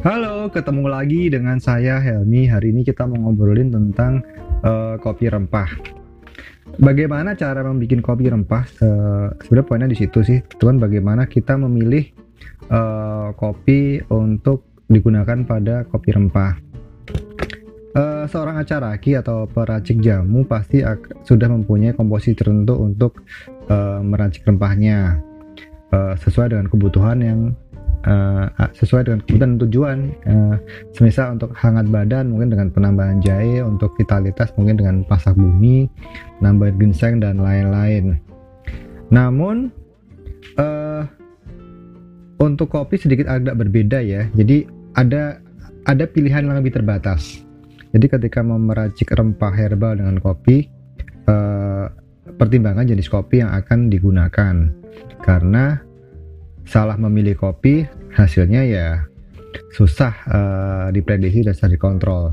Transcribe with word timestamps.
Halo, 0.00 0.48
ketemu 0.48 0.88
lagi 0.88 1.28
dengan 1.28 1.60
saya 1.60 2.00
Helmi. 2.00 2.48
Hari 2.48 2.72
ini 2.72 2.88
kita 2.88 3.04
mau 3.04 3.20
ngobrolin 3.20 3.68
tentang 3.68 4.24
uh, 4.64 4.96
kopi 4.96 5.28
rempah. 5.28 5.68
Bagaimana 6.80 7.36
cara 7.36 7.60
membuat 7.60 8.00
kopi 8.00 8.32
rempah? 8.32 8.64
Uh, 8.80 9.28
Sebenarnya 9.44 9.68
poinnya 9.68 9.92
di 9.92 10.00
situ 10.00 10.24
sih, 10.24 10.40
teman. 10.56 10.80
Bagaimana 10.80 11.28
kita 11.28 11.60
memilih 11.60 12.16
uh, 12.72 13.36
kopi 13.36 14.00
untuk 14.08 14.72
digunakan 14.88 15.44
pada 15.44 15.84
kopi 15.84 16.16
rempah. 16.16 16.56
Uh, 17.92 18.24
seorang 18.24 18.56
acaraki 18.56 19.20
atau 19.20 19.44
peracik 19.52 20.00
jamu 20.00 20.48
pasti 20.48 20.80
sudah 21.28 21.52
mempunyai 21.52 21.92
komposisi 21.92 22.40
tertentu 22.40 22.72
untuk 22.72 23.20
uh, 23.68 24.00
meracik 24.00 24.48
rempahnya 24.48 25.20
uh, 25.92 26.16
sesuai 26.16 26.56
dengan 26.56 26.72
kebutuhan 26.72 27.20
yang 27.20 27.52
uh, 28.06 28.48
sesuai 28.76 29.08
dengan 29.08 29.20
kebutuhan 29.24 29.52
tujuan. 29.66 29.98
Uh, 30.24 30.56
semisal 30.96 31.36
untuk 31.36 31.52
hangat 31.56 31.88
badan 31.88 32.32
mungkin 32.32 32.52
dengan 32.52 32.68
penambahan 32.72 33.18
jahe 33.20 33.60
untuk 33.60 33.92
vitalitas 33.98 34.52
mungkin 34.56 34.80
dengan 34.80 34.96
pasak 35.04 35.36
bumi 35.36 35.88
nambah 36.40 36.76
ginseng 36.80 37.20
dan 37.20 37.40
lain-lain. 37.40 38.16
Namun 39.10 39.74
uh, 40.56 41.04
untuk 42.40 42.72
kopi 42.72 42.96
sedikit 42.96 43.28
agak 43.28 43.58
berbeda 43.58 44.00
ya. 44.00 44.24
Jadi 44.32 44.64
ada 44.96 45.38
ada 45.84 46.04
pilihan 46.08 46.46
yang 46.46 46.56
lebih 46.56 46.76
terbatas. 46.76 47.42
Jadi 47.90 48.06
ketika 48.06 48.40
mau 48.40 48.56
meracik 48.56 49.10
rempah 49.10 49.50
herbal 49.50 49.98
dengan 49.98 50.22
kopi 50.22 50.70
uh, 51.26 51.90
pertimbangan 52.38 52.86
jenis 52.86 53.10
kopi 53.10 53.42
yang 53.42 53.50
akan 53.50 53.90
digunakan. 53.90 54.54
Karena 55.20 55.89
salah 56.70 56.94
memilih 56.94 57.34
kopi 57.34 57.82
hasilnya 58.14 58.62
ya 58.62 59.02
susah 59.74 60.14
uh, 60.30 60.86
diprediksi 60.94 61.42
dan 61.42 61.58
susah 61.58 61.74
dikontrol. 61.74 62.30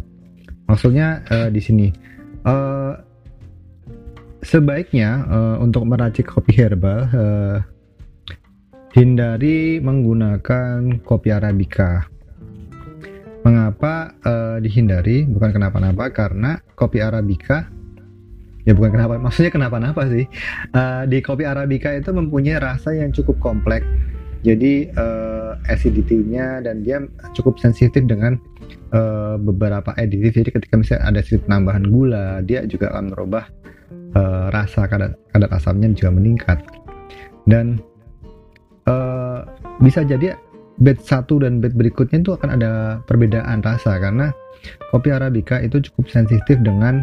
Maksudnya 0.69 1.25
uh, 1.33 1.49
di 1.49 1.57
sini 1.57 1.89
uh, 2.45 2.93
sebaiknya 4.45 5.25
uh, 5.25 5.57
untuk 5.57 5.89
meracik 5.89 6.29
kopi 6.29 6.53
herbal 6.53 7.09
uh, 7.09 7.57
hindari 8.93 9.81
menggunakan 9.81 11.01
kopi 11.01 11.33
arabica. 11.33 12.05
Mengapa 13.41 14.13
uh, 14.21 14.57
dihindari? 14.61 15.25
Bukan 15.25 15.49
kenapa-napa 15.49 16.13
karena 16.13 16.61
kopi 16.77 17.01
arabica 17.01 17.73
ya 18.67 18.75
bukan 18.75 18.99
kenapa 18.99 19.15
maksudnya 19.15 19.47
kenapa-napa 19.47 20.11
sih 20.11 20.27
uh, 20.75 21.07
di 21.07 21.23
kopi 21.23 21.47
arabica 21.47 21.87
itu 21.95 22.11
mempunyai 22.11 22.59
rasa 22.59 22.91
yang 22.99 23.15
cukup 23.15 23.39
kompleks 23.39 23.87
jadi 24.45 24.93
uh, 24.93 25.57
acidity-nya 25.69 26.61
dan 26.61 26.85
dia 26.85 27.01
cukup 27.33 27.57
sensitif 27.57 28.05
dengan 28.05 28.37
uh, 28.93 29.35
beberapa 29.41 29.93
aditif 29.97 30.37
jadi 30.37 30.49
ketika 30.53 30.75
misalnya 30.77 31.03
ada 31.09 31.19
sedikit 31.25 31.49
penambahan 31.49 31.85
gula 31.89 32.41
dia 32.45 32.65
juga 32.69 32.93
akan 32.93 33.13
merubah 33.13 33.45
uh, 34.17 34.47
rasa 34.53 34.85
kadar 34.85 35.17
kadar 35.33 35.49
asamnya 35.53 35.91
juga 35.93 36.11
meningkat. 36.13 36.59
Dan 37.47 37.79
uh, 38.85 39.47
bisa 39.79 40.03
jadi 40.03 40.35
bed 40.77 40.99
satu 41.01 41.41
dan 41.41 41.63
bed 41.63 41.73
berikutnya 41.73 42.21
itu 42.21 42.35
akan 42.37 42.59
ada 42.59 42.71
perbedaan 43.09 43.65
rasa 43.65 43.97
karena 43.97 44.29
kopi 44.93 45.09
arabica 45.09 45.57
itu 45.63 45.81
cukup 45.89 46.11
sensitif 46.11 46.59
dengan 46.61 47.01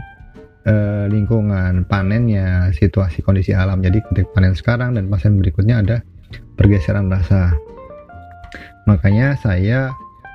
lingkungan 1.12 1.84
panennya 1.92 2.72
situasi 2.72 3.20
kondisi 3.20 3.52
alam. 3.52 3.84
Jadi 3.84 4.00
ketika 4.00 4.32
panen 4.32 4.56
sekarang 4.56 4.96
dan 4.96 5.12
panen 5.12 5.36
berikutnya 5.36 5.84
ada 5.84 6.00
pergeseran 6.54 7.10
rasa. 7.10 7.54
Makanya 8.84 9.34
saya 9.40 9.92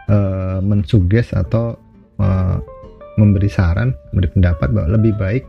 uh, 0.09 0.59
mensuges 0.59 1.31
atau 1.31 1.77
uh, 2.17 2.57
memberi 3.19 3.51
saran, 3.51 3.93
memberi 4.11 4.29
pendapat 4.33 4.67
bahwa 4.71 4.89
lebih 4.95 5.13
baik 5.19 5.43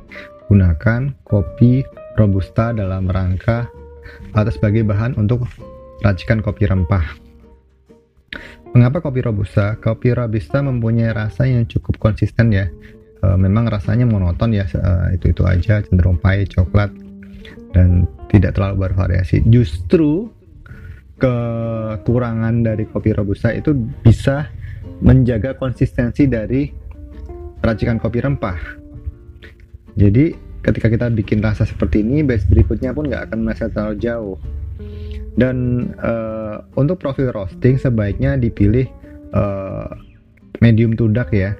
gunakan 0.50 1.14
kopi 1.22 1.86
robusta 2.18 2.74
dalam 2.74 3.06
rangka 3.06 3.70
atau 4.34 4.50
sebagai 4.50 4.82
bahan 4.82 5.14
untuk 5.14 5.46
racikan 6.02 6.42
kopi 6.42 6.66
rempah. 6.66 7.06
Mengapa 8.74 9.02
kopi 9.02 9.22
robusta? 9.22 9.78
Kopi 9.78 10.14
robusta 10.14 10.62
mempunyai 10.62 11.10
rasa 11.10 11.46
yang 11.46 11.66
cukup 11.66 11.98
konsisten 11.98 12.54
ya. 12.54 12.70
E, 13.18 13.26
memang 13.34 13.66
rasanya 13.66 14.06
monoton 14.06 14.54
ya, 14.54 14.66
e, 14.66 15.18
itu-itu 15.18 15.42
aja, 15.42 15.82
cenderung 15.82 16.22
pahit, 16.22 16.54
coklat, 16.54 16.90
dan 17.74 18.06
tidak 18.30 18.54
terlalu 18.54 18.86
bervariasi. 18.86 19.42
Justru 19.50 20.30
kekurangan 21.20 22.64
dari 22.64 22.88
kopi 22.88 23.12
robusta 23.12 23.52
itu 23.52 23.76
bisa 23.76 24.48
menjaga 25.04 25.52
konsistensi 25.56 26.24
dari 26.24 26.72
racikan 27.60 28.00
kopi 28.00 28.24
rempah. 28.24 28.56
Jadi 30.00 30.32
ketika 30.64 30.88
kita 30.88 31.06
bikin 31.12 31.44
rasa 31.44 31.68
seperti 31.68 32.00
ini, 32.00 32.24
base 32.24 32.48
berikutnya 32.48 32.96
pun 32.96 33.08
nggak 33.08 33.30
akan 33.30 33.38
merasa 33.44 33.68
terlalu 33.68 33.96
jauh. 34.00 34.36
Dan 35.36 35.88
uh, 36.00 36.64
untuk 36.76 37.00
profil 37.00 37.32
roasting 37.32 37.76
sebaiknya 37.76 38.36
dipilih 38.40 38.88
uh, 39.36 39.88
medium 40.64 40.96
to 40.96 41.08
dark 41.12 41.32
ya. 41.32 41.56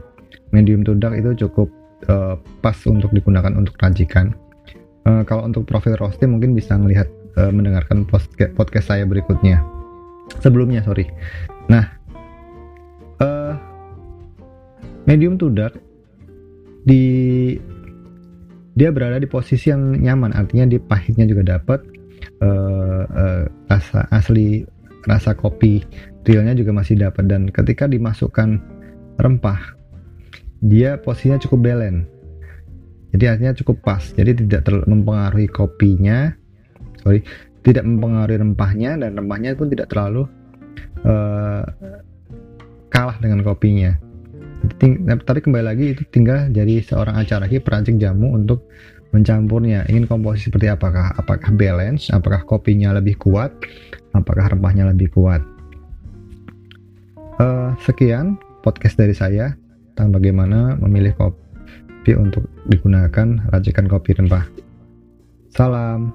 Medium 0.51 0.83
to 0.83 0.97
dark 0.97 1.17
itu 1.17 1.47
cukup 1.47 1.69
uh, 2.09 2.37
pas 2.65 2.77
untuk 2.89 3.13
digunakan 3.13 3.53
untuk 3.57 3.77
racikan. 3.81 4.33
Uh, 5.09 5.25
kalau 5.25 5.49
untuk 5.49 5.65
profil 5.65 5.97
roasting 5.97 6.33
mungkin 6.33 6.53
bisa 6.53 6.77
melihat 6.77 7.09
uh, 7.37 7.51
mendengarkan 7.53 8.07
podcast, 8.09 8.53
podcast 8.57 8.87
saya 8.91 9.05
berikutnya. 9.07 9.63
Sebelumnya, 10.43 10.83
sorry. 10.87 11.11
Nah, 11.67 11.85
uh, 13.23 13.55
medium 15.07 15.37
to 15.37 15.51
dark 15.51 15.75
di 16.87 17.55
dia 18.79 18.89
berada 18.95 19.21
di 19.21 19.29
posisi 19.29 19.69
yang 19.69 19.99
nyaman, 19.99 20.33
artinya 20.33 20.71
di 20.71 20.79
pahitnya 20.81 21.27
juga 21.27 21.59
dapat 21.59 21.83
uh, 22.41 23.05
uh, 23.05 23.43
rasa 23.69 24.07
asli 24.15 24.65
rasa 25.05 25.33
kopi 25.35 25.83
realnya 26.25 26.55
juga 26.55 26.71
masih 26.73 26.97
dapat. 26.97 27.27
Dan 27.27 27.51
ketika 27.51 27.91
dimasukkan 27.91 28.63
rempah 29.21 29.77
dia 30.61 31.01
posisinya 31.01 31.41
cukup 31.41 31.73
balance 31.73 32.21
jadi 33.11 33.25
artinya 33.37 33.53
cukup 33.59 33.83
pas. 33.83 34.03
Jadi 34.15 34.47
tidak 34.47 34.67
mempengaruhi 34.87 35.51
kopinya 35.51 36.31
sorry. 37.01 37.21
Tidak 37.61 37.85
mempengaruhi 37.85 38.41
rempahnya 38.41 38.97
dan 38.97 39.21
rempahnya 39.21 39.53
pun 39.53 39.69
tidak 39.69 39.93
terlalu 39.93 40.25
uh, 41.05 41.65
kalah 42.89 43.17
dengan 43.21 43.45
kopinya. 43.45 43.93
Ting 44.81 45.05
tapi 45.25 45.41
kembali 45.41 45.65
lagi 45.65 45.85
itu 45.97 46.03
tinggal 46.13 46.49
jadi 46.53 46.85
seorang 46.85 47.17
acara 47.17 47.49
perancing 47.49 48.01
jamu 48.01 48.33
untuk 48.33 48.69
mencampurnya. 49.13 49.85
Ingin 49.91 50.07
komposisi 50.07 50.49
seperti 50.49 50.71
apakah? 50.71 51.13
Apakah 51.19 51.53
balance? 51.53 52.09
Apakah 52.13 52.45
kopinya 52.47 52.95
lebih 52.97 53.19
kuat? 53.21 53.53
Apakah 54.17 54.57
rempahnya 54.57 54.89
lebih 54.89 55.13
kuat? 55.13 55.43
Uh, 57.41 57.73
sekian 57.85 58.37
podcast 58.61 59.01
dari 59.01 59.17
saya 59.17 59.57
tentang 59.93 60.13
bagaimana 60.13 60.77
memilih 60.77 61.17
kopi 61.17 62.13
untuk 62.13 62.45
digunakan 62.69 63.41
racikan 63.49 63.89
kopi 63.89 64.13
rempah. 64.17 64.45
Salam 65.51 66.13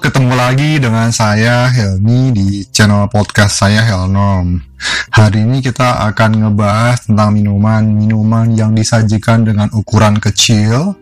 Ketemu 0.00 0.32
lagi 0.32 0.80
dengan 0.80 1.12
saya 1.12 1.68
Helmi 1.68 2.32
di 2.32 2.64
channel 2.72 3.04
podcast 3.12 3.60
saya 3.60 3.84
Helnom. 3.84 4.56
Hari 5.12 5.44
ini 5.44 5.60
kita 5.60 6.08
akan 6.08 6.40
ngebahas 6.40 7.04
tentang 7.04 7.36
minuman-minuman 7.36 8.48
yang 8.56 8.72
disajikan 8.72 9.44
dengan 9.44 9.68
ukuran 9.76 10.16
kecil, 10.16 10.96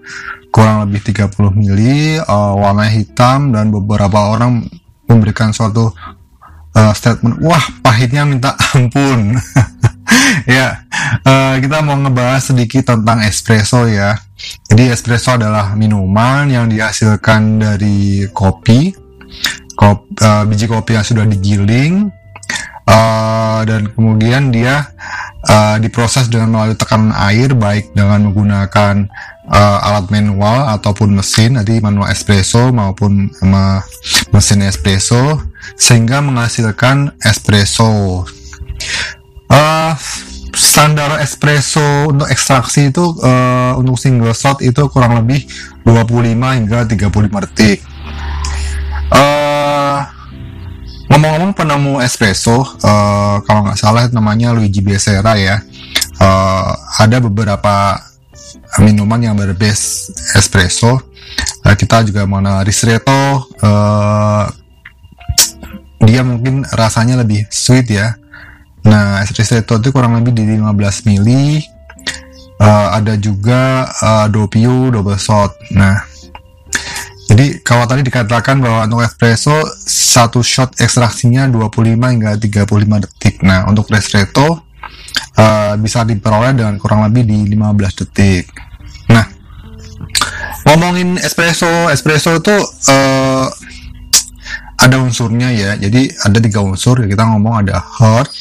kurang 0.50 0.90
lebih 0.90 1.14
30 1.14 1.30
mili, 1.54 2.18
uh, 2.18 2.58
warna 2.58 2.90
hitam 2.90 3.54
dan 3.54 3.70
beberapa 3.70 4.34
orang 4.34 4.66
memberikan 5.06 5.54
suatu 5.54 5.94
uh, 6.74 6.90
statement, 6.90 7.38
wah 7.38 7.62
pahitnya 7.86 8.26
minta 8.26 8.58
ampun. 8.74 9.38
ya, 10.56 10.84
uh, 11.26 11.54
kita 11.60 11.84
mau 11.84 12.00
ngebahas 12.00 12.52
sedikit 12.52 12.96
tentang 12.96 13.20
espresso 13.24 13.84
ya 13.88 14.16
jadi 14.70 14.94
espresso 14.94 15.34
adalah 15.34 15.74
minuman 15.74 16.46
yang 16.46 16.70
dihasilkan 16.70 17.58
dari 17.58 18.28
kopi, 18.30 18.94
kop, 19.74 20.06
uh, 20.22 20.46
biji 20.46 20.70
kopi 20.70 20.94
yang 20.94 21.06
sudah 21.06 21.24
digiling, 21.26 22.06
uh, 22.86 23.60
dan 23.66 23.90
kemudian 23.90 24.54
dia 24.54 24.86
uh, 25.50 25.76
diproses 25.82 26.30
dengan 26.30 26.54
melalui 26.54 26.78
tekanan 26.78 27.10
air, 27.18 27.50
baik 27.50 27.90
dengan 27.98 28.30
menggunakan 28.30 29.10
uh, 29.50 29.78
alat 29.90 30.06
manual 30.14 30.70
ataupun 30.78 31.18
mesin, 31.18 31.58
nanti 31.58 31.82
manual 31.82 32.06
espresso 32.14 32.70
maupun 32.70 33.26
uh, 33.42 33.82
mesin 34.30 34.62
espresso, 34.62 35.42
sehingga 35.74 36.22
menghasilkan 36.22 37.18
espresso. 37.26 38.22
Uh, 39.48 39.96
standar 40.58 41.22
espresso 41.22 42.10
untuk 42.10 42.26
ekstraksi 42.28 42.90
itu 42.90 43.14
uh, 43.22 43.78
untuk 43.78 43.94
single 43.94 44.34
shot 44.34 44.58
itu 44.60 44.90
kurang 44.90 45.14
lebih 45.14 45.46
25 45.86 46.34
hingga 46.34 46.84
35 46.84 47.44
detik. 47.48 47.78
Uh, 49.08 50.04
ngomong-ngomong 51.08 51.56
penemu 51.56 52.04
espresso, 52.04 52.60
uh, 52.84 53.40
kalau 53.46 53.64
nggak 53.64 53.78
salah 53.80 54.04
namanya 54.12 54.52
Luigi 54.52 54.84
Becerra 54.84 55.38
ya. 55.38 55.56
Uh, 56.18 56.74
ada 56.98 57.22
beberapa 57.22 57.94
minuman 58.82 59.22
yang 59.22 59.34
berbase 59.38 60.12
espresso. 60.36 61.00
Uh, 61.64 61.74
kita 61.78 62.04
juga 62.04 62.26
mengenal 62.28 62.66
ristretto. 62.66 63.48
Uh, 63.62 64.50
dia 66.04 66.22
mungkin 66.22 66.66
rasanya 66.74 67.22
lebih 67.22 67.46
sweet 67.48 67.88
ya. 67.90 68.18
Nah, 68.88 69.20
ristretto 69.20 69.76
itu 69.76 69.92
kurang 69.92 70.16
lebih 70.16 70.32
di 70.32 70.48
15 70.56 71.04
mili. 71.04 71.60
Uh, 72.58 72.90
ada 72.90 73.14
juga 73.14 73.86
uh, 74.02 74.26
doppio 74.26 74.90
double 74.90 75.14
shot. 75.14 75.54
Nah, 75.76 76.02
jadi 77.28 77.60
kalau 77.60 77.84
tadi 77.84 78.02
dikatakan 78.02 78.58
bahwa 78.58 78.88
untuk 78.88 79.04
espresso 79.04 79.54
satu 79.86 80.40
shot 80.40 80.74
ekstraksinya 80.80 81.46
25 81.52 82.00
hingga 82.00 82.34
35 82.40 83.04
detik. 83.04 83.44
Nah, 83.44 83.68
untuk 83.68 83.86
ristretto 83.92 84.64
uh, 85.36 85.74
bisa 85.78 86.02
diperoleh 86.02 86.56
dengan 86.56 86.74
kurang 86.80 87.04
lebih 87.06 87.28
di 87.28 87.38
15 87.52 88.00
detik. 88.02 88.48
Nah, 89.12 89.28
ngomongin 90.66 91.20
espresso, 91.20 91.92
espresso 91.92 92.40
itu 92.40 92.56
uh, 92.90 93.46
ada 94.88 95.04
unsurnya 95.04 95.52
ya. 95.52 95.76
Jadi 95.76 96.08
ada 96.16 96.38
tiga 96.40 96.64
unsur. 96.64 97.04
Kita 97.04 97.28
ngomong 97.28 97.68
ada 97.68 97.76
heart, 97.78 98.32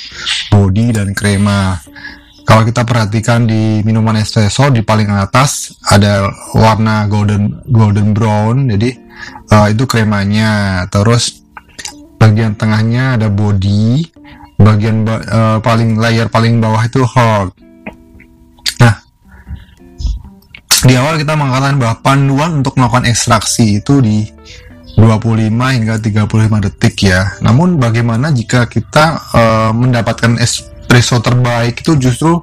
body, 0.49 0.95
dan 0.95 1.11
krema. 1.11 1.75
Kalau 2.47 2.63
kita 2.63 2.87
perhatikan 2.87 3.43
di 3.43 3.83
minuman 3.83 4.15
espresso 4.23 4.71
di 4.71 4.79
paling 4.79 5.11
atas 5.11 5.75
ada 5.91 6.31
warna 6.55 7.03
golden 7.11 7.59
golden 7.67 8.15
brown. 8.15 8.71
Jadi 8.71 8.95
uh, 9.51 9.67
itu 9.67 9.83
kremanya. 9.83 10.87
Terus 10.87 11.43
bagian 12.15 12.55
tengahnya 12.55 13.19
ada 13.19 13.27
body, 13.27 14.07
bagian 14.55 15.03
uh, 15.05 15.59
paling 15.59 15.99
layer 15.99 16.31
paling 16.31 16.63
bawah 16.63 16.79
itu 16.87 17.03
heart. 17.03 17.51
Nah, 18.79 18.95
di 20.87 20.95
awal 20.95 21.19
kita 21.19 21.35
mengatakan 21.35 21.75
bahwa 21.75 21.95
panduan 21.99 22.63
untuk 22.63 22.79
melakukan 22.79 23.11
ekstraksi 23.11 23.83
itu 23.83 23.99
di 23.99 24.23
25 24.97 25.53
hingga 25.53 25.95
35 26.01 26.65
detik 26.65 27.05
ya. 27.05 27.37
Namun 27.45 27.77
bagaimana 27.77 28.33
jika 28.33 28.65
kita 28.65 29.21
uh, 29.31 29.71
mendapatkan 29.71 30.41
espresso 30.41 31.21
terbaik 31.21 31.85
itu 31.85 31.93
justru 32.01 32.41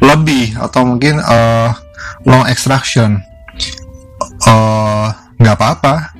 lebih 0.00 0.56
atau 0.56 0.88
mungkin 0.88 1.20
uh, 1.20 1.76
long 2.24 2.48
extraction? 2.48 3.20
nggak 5.36 5.52
uh, 5.52 5.58
apa-apa, 5.60 6.16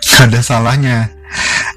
ada 0.24 0.40
salahnya. 0.40 1.12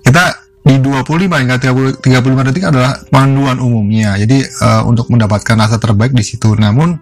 Kita 0.03 0.39
di 0.63 0.79
25 0.79 1.27
hingga 1.27 1.59
30, 1.59 1.99
35 1.99 2.47
detik 2.47 2.71
adalah 2.71 2.95
panduan 3.11 3.59
umumnya. 3.59 4.15
Jadi 4.15 4.47
uh, 4.63 4.87
untuk 4.87 5.11
mendapatkan 5.11 5.59
rasa 5.59 5.75
terbaik 5.75 6.15
di 6.15 6.23
situ. 6.23 6.55
Namun 6.55 6.95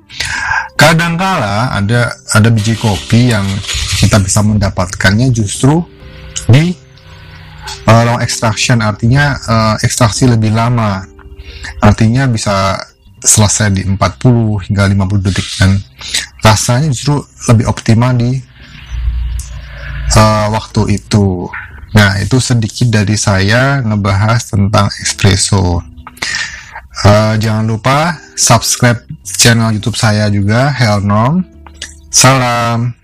kadangkala 0.73 1.77
ada 1.77 2.09
ada 2.33 2.49
biji 2.49 2.73
kopi 2.73 3.29
yang 3.29 3.45
kita 4.01 4.17
bisa 4.17 4.41
mendapatkannya 4.41 5.29
justru 5.29 5.85
di 6.49 6.73
uh, 7.85 8.01
long 8.01 8.17
extraction. 8.17 8.81
Artinya 8.81 9.37
uh, 9.45 9.75
ekstraksi 9.85 10.25
lebih 10.25 10.49
lama. 10.57 11.05
Artinya 11.77 12.25
bisa 12.25 12.81
selesai 13.21 13.69
di 13.69 13.85
40 13.85 14.65
hingga 14.65 14.89
50 14.89 15.21
detik. 15.29 15.47
Dan 15.61 15.77
rasanya 16.41 16.89
justru 16.89 17.21
lebih 17.53 17.69
optimal 17.69 18.17
di 18.17 18.41
uh, 20.17 20.47
waktu 20.49 20.97
itu. 20.97 21.45
Nah 21.93 22.17
itu 22.17 22.41
sedikit 22.41 22.89
dari 22.89 23.13
saya 23.13 23.85
ngebahas 23.85 24.49
tentang 24.49 24.89
espresso. 24.97 25.85
Uh, 27.05 27.33
jangan 27.37 27.65
lupa 27.69 28.17
subscribe 28.33 29.05
channel 29.21 29.77
YouTube 29.77 29.97
saya 29.97 30.25
juga 30.33 30.73
Helnom. 30.73 31.45
Salam 32.11 33.00